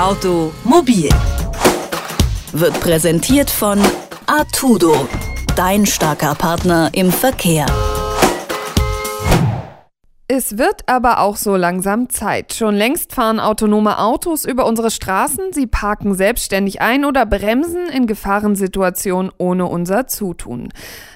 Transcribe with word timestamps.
Automobil 0.00 1.10
wird 2.52 2.80
präsentiert 2.80 3.50
von 3.50 3.78
Artudo, 4.24 5.06
dein 5.56 5.84
starker 5.84 6.34
Partner 6.34 6.88
im 6.94 7.12
Verkehr. 7.12 7.66
Es 10.26 10.56
wird 10.56 10.88
aber 10.88 11.20
auch 11.20 11.36
so 11.36 11.54
langsam 11.54 12.08
Zeit. 12.08 12.54
Schon 12.54 12.76
längst 12.76 13.12
fahren 13.12 13.40
autonome 13.40 13.98
Autos 13.98 14.46
über 14.46 14.64
unsere 14.64 14.90
Straßen, 14.90 15.52
sie 15.52 15.66
parken 15.66 16.14
selbstständig 16.14 16.80
ein 16.80 17.04
oder 17.04 17.26
bremsen 17.26 17.90
in 17.90 18.06
Gefahrensituationen 18.06 19.30
ohne 19.36 19.66
unser 19.66 20.06
Zutun. 20.06 20.70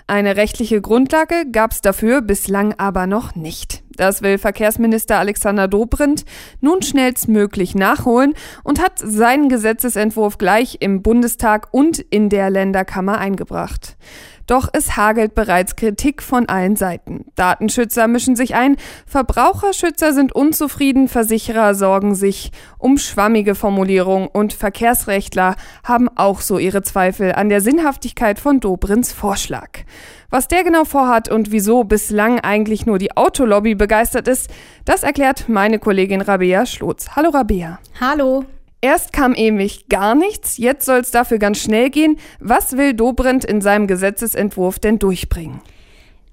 Eine 0.07 0.36
rechtliche 0.36 0.82
Grundlage 0.82 1.46
gab 1.50 1.73
es 1.73 1.80
dafür 1.80 2.21
bislang 2.21 2.75
aber 2.77 3.07
noch 3.07 3.34
nicht. 3.36 3.82
Das 3.96 4.23
will 4.23 4.36
Verkehrsminister 4.36 5.18
Alexander 5.18 5.66
Dobrindt 5.66 6.25
nun 6.61 6.82
schnellstmöglich 6.82 7.75
nachholen 7.75 8.35
und 8.64 8.82
hat 8.82 8.98
seinen 8.98 9.49
Gesetzesentwurf 9.49 10.36
gleich 10.36 10.79
im 10.80 11.03
Bundestag 11.03 11.68
und 11.71 12.00
in 12.00 12.29
der 12.29 12.50
Länderkammer 12.50 13.18
eingebracht. 13.18 13.96
Doch 14.46 14.68
es 14.72 14.96
hagelt 14.96 15.35
bereits 15.35 15.75
Kritik 15.75 16.22
von 16.22 16.49
allen 16.50 16.77
Seiten. 16.77 17.25
Datenschützer 17.35 18.08
mischen 18.08 18.36
sich 18.36 18.55
ein, 18.55 18.77
Verbraucherschützer 19.07 20.13
sind 20.13 20.35
unzufrieden, 20.35 21.08
Versicherer 21.08 21.75
sorgen 21.75 22.14
sich 22.14 22.52
um 22.77 22.99
schwammige 22.99 23.55
Formulierungen 23.55 24.29
und 24.29 24.52
Verkehrsrechtler 24.52 25.57
haben 25.82 26.11
auch 26.16 26.43
so 26.43 26.58
ihre 26.58 26.82
Zweifel 26.82 27.32
an 27.32 27.49
der 27.49 27.63
Sinnhaftigkeit 27.63 28.39
von 28.39 28.61
Dobrins 28.61 29.13
Vorschlag. 29.13 29.85
Was 30.30 30.48
der 30.48 30.64
genau 30.64 30.84
vorhat 30.84 31.29
und 31.29 31.53
wieso 31.53 31.84
bislang 31.84 32.41
eigentlich 32.41 32.86
nur 32.86 32.98
die 32.98 33.16
Autolobby 33.16 33.75
begeistert 33.75 34.28
ist, 34.28 34.50
das 34.84 35.02
erklärt 35.02 35.48
meine 35.48 35.78
Kollegin 35.78 36.20
Rabea 36.20 36.66
Schlotz. 36.66 37.11
Hallo 37.16 37.30
Rabea. 37.30 37.78
Hallo. 38.00 38.44
Erst 38.80 39.12
kam 39.14 39.34
ewig 39.34 39.88
gar 39.88 40.14
nichts, 40.14 40.58
jetzt 40.58 40.84
soll 40.84 40.98
es 40.98 41.10
dafür 41.10 41.38
ganz 41.38 41.58
schnell 41.58 41.88
gehen. 41.88 42.19
Was 42.38 42.77
will 42.77 42.92
Dobrindt 42.92 43.44
in 43.44 43.62
seinem 43.62 43.86
Gesetzesentwurf 43.86 44.78
denn 44.78 44.98
durchbringen? 44.98 45.60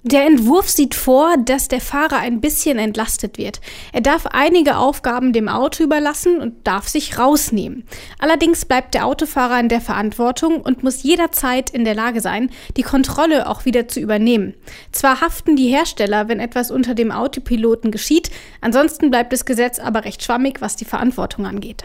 Der 0.03 0.25
Entwurf 0.25 0.67
sieht 0.67 0.95
vor, 0.95 1.35
dass 1.38 1.67
der 1.67 1.80
Fahrer 1.80 2.17
ein 2.17 2.41
bisschen 2.41 2.80
entlastet 2.80 3.38
wird. 3.38 3.61
Er 3.94 4.02
darf 4.02 4.25
einige 4.25 4.77
Aufgaben 4.77 5.31
dem 5.31 5.47
Auto 5.47 5.83
überlassen 5.83 6.41
und 6.41 6.66
darf 6.66 6.88
sich 6.88 7.19
rausnehmen. 7.19 7.83
Allerdings 8.17 8.66
bleibt 8.66 8.95
der 8.95 9.05
Autofahrer 9.05 9.59
in 9.59 9.69
der 9.69 9.80
Verantwortung 9.80 10.59
und 10.61 10.81
muss 10.81 11.03
jederzeit 11.03 11.69
in 11.69 11.85
der 11.85 11.93
Lage 11.93 12.19
sein, 12.19 12.49
die 12.77 12.81
Kontrolle 12.81 13.47
auch 13.47 13.66
wieder 13.66 13.88
zu 13.88 13.99
übernehmen. 13.99 14.55
Zwar 14.91 15.21
haften 15.21 15.55
die 15.55 15.67
Hersteller, 15.67 16.27
wenn 16.27 16.39
etwas 16.39 16.71
unter 16.71 16.95
dem 16.95 17.11
Autopiloten 17.11 17.91
geschieht, 17.91 18.31
ansonsten 18.59 19.11
bleibt 19.11 19.31
das 19.31 19.45
Gesetz 19.45 19.77
aber 19.77 20.05
recht 20.05 20.23
schwammig, 20.23 20.61
was 20.61 20.75
die 20.75 20.86
Verantwortung 20.86 21.45
angeht. 21.45 21.83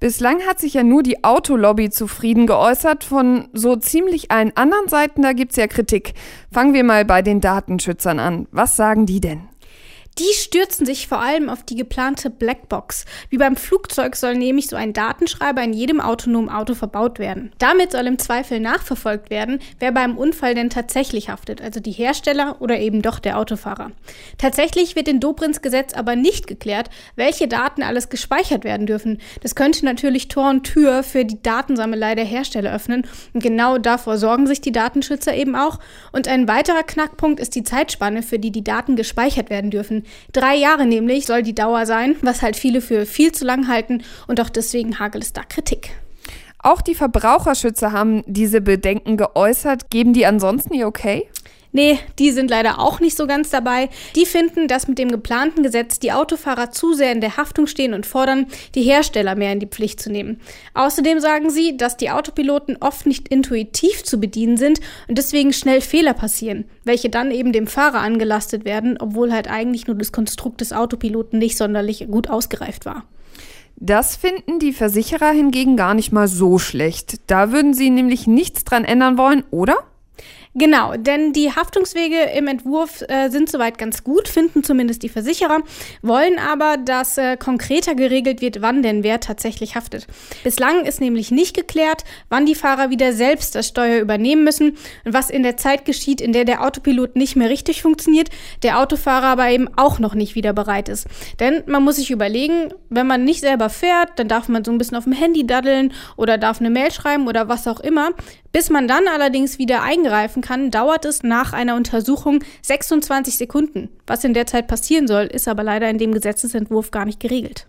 Bislang 0.00 0.40
hat 0.46 0.58
sich 0.58 0.72
ja 0.72 0.82
nur 0.82 1.02
die 1.02 1.24
Autolobby 1.24 1.90
zufrieden 1.90 2.46
geäußert. 2.46 3.04
Von 3.04 3.48
so 3.52 3.76
ziemlich 3.76 4.30
allen 4.30 4.56
anderen 4.56 4.88
Seiten, 4.88 5.20
da 5.20 5.34
gibt's 5.34 5.56
ja 5.56 5.66
Kritik. 5.66 6.14
Fangen 6.50 6.72
wir 6.72 6.84
mal 6.84 7.04
bei 7.04 7.20
den 7.20 7.42
Datenschützern 7.42 8.18
an. 8.18 8.48
Was 8.50 8.76
sagen 8.76 9.04
die 9.04 9.20
denn? 9.20 9.49
Die 10.18 10.34
stürzen 10.34 10.84
sich 10.84 11.08
vor 11.08 11.20
allem 11.20 11.48
auf 11.48 11.62
die 11.62 11.76
geplante 11.76 12.28
Blackbox. 12.28 13.06
Wie 13.30 13.38
beim 13.38 13.56
Flugzeug 13.56 14.16
soll 14.16 14.34
nämlich 14.34 14.66
so 14.66 14.76
ein 14.76 14.92
Datenschreiber 14.92 15.62
in 15.62 15.72
jedem 15.72 16.00
autonomen 16.00 16.50
Auto 16.50 16.74
verbaut 16.74 17.18
werden. 17.18 17.52
Damit 17.58 17.92
soll 17.92 18.06
im 18.06 18.18
Zweifel 18.18 18.60
nachverfolgt 18.60 19.30
werden, 19.30 19.60
wer 19.78 19.92
beim 19.92 20.18
Unfall 20.18 20.54
denn 20.54 20.68
tatsächlich 20.68 21.30
haftet, 21.30 21.62
also 21.62 21.80
die 21.80 21.92
Hersteller 21.92 22.56
oder 22.60 22.78
eben 22.80 23.00
doch 23.00 23.18
der 23.18 23.38
Autofahrer. 23.38 23.92
Tatsächlich 24.36 24.94
wird 24.94 25.08
in 25.08 25.20
Dobrins 25.20 25.62
Gesetz 25.62 25.94
aber 25.94 26.16
nicht 26.16 26.46
geklärt, 26.46 26.90
welche 27.16 27.48
Daten 27.48 27.82
alles 27.82 28.10
gespeichert 28.10 28.64
werden 28.64 28.86
dürfen. 28.86 29.18
Das 29.42 29.54
könnte 29.54 29.84
natürlich 29.84 30.28
Tor 30.28 30.50
und 30.50 30.64
Tür 30.64 31.02
für 31.02 31.24
die 31.24 31.40
Datensammelei 31.42 32.14
der 32.14 32.24
Hersteller 32.24 32.74
öffnen 32.74 33.06
und 33.32 33.42
genau 33.42 33.78
davor 33.78 34.18
sorgen 34.18 34.46
sich 34.46 34.60
die 34.60 34.72
Datenschützer 34.72 35.34
eben 35.34 35.56
auch. 35.56 35.78
Und 36.12 36.28
ein 36.28 36.46
weiterer 36.46 36.82
Knackpunkt 36.82 37.40
ist 37.40 37.54
die 37.54 37.62
Zeitspanne, 37.62 38.22
für 38.22 38.38
die 38.38 38.50
die 38.50 38.64
Daten 38.64 38.96
gespeichert 38.96 39.48
werden 39.48 39.70
dürfen. 39.70 39.99
Drei 40.32 40.56
Jahre 40.56 40.86
nämlich 40.86 41.26
soll 41.26 41.42
die 41.42 41.54
Dauer 41.54 41.86
sein, 41.86 42.16
was 42.22 42.42
halt 42.42 42.56
viele 42.56 42.80
für 42.80 43.06
viel 43.06 43.32
zu 43.32 43.44
lang 43.44 43.68
halten 43.68 44.02
und 44.26 44.40
auch 44.40 44.50
deswegen 44.50 44.98
hagelt 44.98 45.24
es 45.24 45.32
da 45.32 45.42
Kritik. 45.42 45.90
Auch 46.62 46.82
die 46.82 46.94
Verbraucherschützer 46.94 47.92
haben 47.92 48.22
diese 48.26 48.60
Bedenken 48.60 49.16
geäußert. 49.16 49.90
Geben 49.90 50.12
die 50.12 50.26
ansonsten 50.26 50.74
ihr 50.74 50.86
Okay? 50.86 51.28
Nee, 51.72 52.00
die 52.18 52.32
sind 52.32 52.50
leider 52.50 52.80
auch 52.80 52.98
nicht 52.98 53.16
so 53.16 53.26
ganz 53.26 53.50
dabei. 53.50 53.90
Die 54.16 54.26
finden, 54.26 54.66
dass 54.66 54.88
mit 54.88 54.98
dem 54.98 55.10
geplanten 55.10 55.62
Gesetz 55.62 56.00
die 56.00 56.10
Autofahrer 56.12 56.72
zu 56.72 56.94
sehr 56.94 57.12
in 57.12 57.20
der 57.20 57.36
Haftung 57.36 57.66
stehen 57.68 57.94
und 57.94 58.06
fordern, 58.06 58.46
die 58.74 58.82
Hersteller 58.82 59.36
mehr 59.36 59.52
in 59.52 59.60
die 59.60 59.66
Pflicht 59.66 60.00
zu 60.00 60.10
nehmen. 60.10 60.40
Außerdem 60.74 61.20
sagen 61.20 61.50
sie, 61.50 61.76
dass 61.76 61.96
die 61.96 62.10
Autopiloten 62.10 62.76
oft 62.80 63.06
nicht 63.06 63.28
intuitiv 63.28 64.02
zu 64.02 64.18
bedienen 64.18 64.56
sind 64.56 64.80
und 65.06 65.16
deswegen 65.16 65.52
schnell 65.52 65.80
Fehler 65.80 66.14
passieren, 66.14 66.64
welche 66.84 67.08
dann 67.08 67.30
eben 67.30 67.52
dem 67.52 67.68
Fahrer 67.68 68.00
angelastet 68.00 68.64
werden, 68.64 68.96
obwohl 68.98 69.32
halt 69.32 69.48
eigentlich 69.48 69.86
nur 69.86 69.96
das 69.96 70.10
Konstrukt 70.12 70.60
des 70.60 70.72
Autopiloten 70.72 71.38
nicht 71.38 71.56
sonderlich 71.56 72.06
gut 72.10 72.28
ausgereift 72.28 72.84
war. 72.84 73.04
Das 73.76 74.16
finden 74.16 74.58
die 74.58 74.74
Versicherer 74.74 75.30
hingegen 75.30 75.76
gar 75.76 75.94
nicht 75.94 76.12
mal 76.12 76.28
so 76.28 76.58
schlecht. 76.58 77.20
Da 77.28 77.50
würden 77.50 77.72
sie 77.72 77.88
nämlich 77.88 78.26
nichts 78.26 78.64
dran 78.64 78.84
ändern 78.84 79.16
wollen, 79.16 79.42
oder? 79.50 79.78
Genau, 80.56 80.96
denn 80.96 81.32
die 81.32 81.54
Haftungswege 81.54 82.22
im 82.36 82.48
Entwurf 82.48 83.02
äh, 83.08 83.28
sind 83.28 83.48
soweit 83.48 83.78
ganz 83.78 84.02
gut, 84.02 84.26
finden 84.26 84.64
zumindest 84.64 85.04
die 85.04 85.08
Versicherer, 85.08 85.60
wollen 86.02 86.40
aber, 86.40 86.76
dass 86.76 87.18
äh, 87.18 87.36
konkreter 87.36 87.94
geregelt 87.94 88.40
wird, 88.40 88.60
wann 88.60 88.82
denn 88.82 89.04
wer 89.04 89.20
tatsächlich 89.20 89.76
haftet. 89.76 90.08
Bislang 90.42 90.84
ist 90.86 91.00
nämlich 91.00 91.30
nicht 91.30 91.54
geklärt, 91.54 92.02
wann 92.30 92.46
die 92.46 92.56
Fahrer 92.56 92.90
wieder 92.90 93.12
selbst 93.12 93.54
das 93.54 93.68
Steuer 93.68 94.00
übernehmen 94.00 94.42
müssen 94.42 94.76
und 95.04 95.14
was 95.14 95.30
in 95.30 95.44
der 95.44 95.56
Zeit 95.56 95.84
geschieht, 95.84 96.20
in 96.20 96.32
der 96.32 96.44
der 96.44 96.64
Autopilot 96.64 97.14
nicht 97.14 97.36
mehr 97.36 97.48
richtig 97.48 97.80
funktioniert, 97.82 98.28
der 98.64 98.80
Autofahrer 98.80 99.26
aber 99.26 99.50
eben 99.50 99.68
auch 99.76 100.00
noch 100.00 100.16
nicht 100.16 100.34
wieder 100.34 100.52
bereit 100.52 100.88
ist. 100.88 101.06
Denn 101.38 101.62
man 101.66 101.84
muss 101.84 101.94
sich 101.94 102.10
überlegen, 102.10 102.74
wenn 102.88 103.06
man 103.06 103.22
nicht 103.22 103.40
selber 103.40 103.70
fährt, 103.70 104.18
dann 104.18 104.26
darf 104.26 104.48
man 104.48 104.64
so 104.64 104.72
ein 104.72 104.78
bisschen 104.78 104.96
auf 104.96 105.04
dem 105.04 105.12
Handy 105.12 105.46
daddeln 105.46 105.92
oder 106.16 106.38
darf 106.38 106.58
eine 106.58 106.70
Mail 106.70 106.90
schreiben 106.90 107.28
oder 107.28 107.48
was 107.48 107.68
auch 107.68 107.78
immer. 107.78 108.10
Bis 108.52 108.68
man 108.68 108.88
dann 108.88 109.06
allerdings 109.06 109.60
wieder 109.60 109.82
eingreifen 109.82 110.39
kann, 110.40 110.70
dauert 110.70 111.04
es 111.04 111.22
nach 111.22 111.52
einer 111.52 111.76
Untersuchung 111.76 112.42
26 112.62 113.36
Sekunden. 113.36 113.88
Was 114.06 114.24
in 114.24 114.34
der 114.34 114.46
Zeit 114.46 114.68
passieren 114.68 115.06
soll, 115.06 115.24
ist 115.24 115.48
aber 115.48 115.62
leider 115.62 115.88
in 115.88 115.98
dem 115.98 116.12
Gesetzesentwurf 116.12 116.90
gar 116.90 117.04
nicht 117.04 117.20
geregelt. 117.20 117.66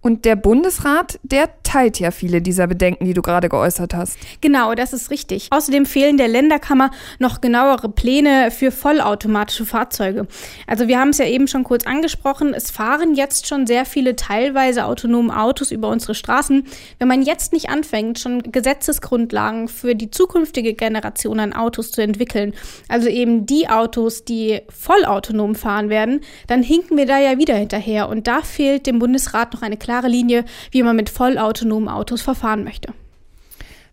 Und 0.00 0.24
der 0.24 0.36
Bundesrat, 0.36 1.18
der 1.24 1.48
teilt 1.64 1.98
ja 1.98 2.12
viele 2.12 2.40
dieser 2.40 2.68
Bedenken, 2.68 3.04
die 3.06 3.12
du 3.12 3.22
gerade 3.22 3.48
geäußert 3.48 3.92
hast. 3.92 4.18
Genau, 4.40 4.74
das 4.74 4.92
ist 4.92 5.10
richtig. 5.10 5.48
Außerdem 5.50 5.84
fehlen 5.84 6.16
der 6.16 6.28
Länderkammer 6.28 6.92
noch 7.18 7.40
genauere 7.40 7.88
Pläne 7.88 8.52
für 8.52 8.70
vollautomatische 8.70 9.66
Fahrzeuge. 9.66 10.28
Also 10.68 10.86
wir 10.86 11.00
haben 11.00 11.08
es 11.08 11.18
ja 11.18 11.26
eben 11.26 11.48
schon 11.48 11.64
kurz 11.64 11.84
angesprochen, 11.84 12.54
es 12.54 12.70
fahren 12.70 13.14
jetzt 13.14 13.48
schon 13.48 13.66
sehr 13.66 13.84
viele 13.84 14.14
teilweise 14.14 14.84
autonome 14.86 15.36
Autos 15.36 15.72
über 15.72 15.88
unsere 15.88 16.14
Straßen. 16.14 16.64
Wenn 17.00 17.08
man 17.08 17.22
jetzt 17.22 17.52
nicht 17.52 17.68
anfängt, 17.68 18.20
schon 18.20 18.42
Gesetzesgrundlagen 18.42 19.66
für 19.66 19.96
die 19.96 20.12
zukünftige 20.12 20.74
Generation 20.74 21.40
an 21.40 21.52
Autos 21.52 21.90
zu 21.90 22.00
entwickeln, 22.00 22.54
also 22.88 23.08
eben 23.08 23.44
die 23.44 23.68
Autos, 23.68 24.24
die 24.24 24.60
vollautonom 24.68 25.56
fahren 25.56 25.90
werden, 25.90 26.20
dann 26.46 26.62
hinken 26.62 26.96
wir 26.96 27.06
da 27.06 27.18
ja 27.18 27.38
wieder 27.38 27.56
hinterher. 27.56 28.08
Und 28.08 28.28
da 28.28 28.42
fehlt 28.42 28.86
dem 28.86 29.00
Bundesrat 29.00 29.52
noch 29.52 29.62
eine 29.62 29.76
klare 29.86 30.08
Linie, 30.08 30.44
wie 30.72 30.82
man 30.82 30.96
mit 30.96 31.08
vollautonomen 31.10 31.88
Autos 31.88 32.20
verfahren 32.20 32.64
möchte. 32.64 32.92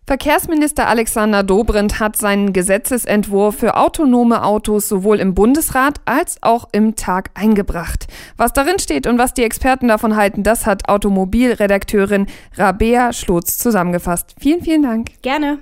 Verkehrsminister 0.06 0.86
Alexander 0.88 1.42
Dobrindt 1.42 1.98
hat 1.98 2.16
seinen 2.16 2.52
Gesetzesentwurf 2.52 3.56
für 3.56 3.76
autonome 3.76 4.44
Autos 4.44 4.88
sowohl 4.88 5.18
im 5.18 5.34
Bundesrat 5.34 6.00
als 6.04 6.36
auch 6.42 6.68
im 6.72 6.94
Tag 6.94 7.30
eingebracht. 7.34 8.06
Was 8.36 8.52
darin 8.52 8.78
steht 8.78 9.06
und 9.06 9.18
was 9.18 9.32
die 9.32 9.44
Experten 9.44 9.88
davon 9.88 10.16
halten, 10.16 10.42
das 10.42 10.66
hat 10.66 10.88
Automobilredakteurin 10.88 12.26
Rabea 12.56 13.14
Schlotz 13.14 13.56
zusammengefasst. 13.56 14.34
Vielen, 14.38 14.62
vielen 14.62 14.82
Dank. 14.82 15.10
Gerne. 15.22 15.58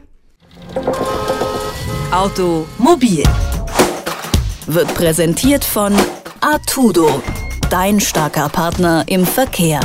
Automobil 2.10 3.22
wird 4.66 4.92
präsentiert 4.94 5.64
von 5.64 5.94
Artudo, 6.40 7.22
dein 7.70 8.00
starker 8.00 8.48
Partner 8.48 9.04
im 9.06 9.24
Verkehr. 9.24 9.78